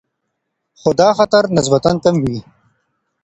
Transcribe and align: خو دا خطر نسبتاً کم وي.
خو 0.79 0.89
دا 0.99 1.09
خطر 1.17 1.43
نسبتاً 1.57 1.91
کم 2.03 2.15
وي. 2.23 2.37